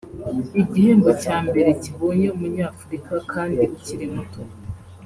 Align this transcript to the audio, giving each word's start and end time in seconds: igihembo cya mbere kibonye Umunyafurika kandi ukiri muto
igihembo 0.61 1.09
cya 1.23 1.37
mbere 1.47 1.69
kibonye 1.81 2.27
Umunyafurika 2.35 3.13
kandi 3.31 3.61
ukiri 3.75 4.05
muto 4.13 4.41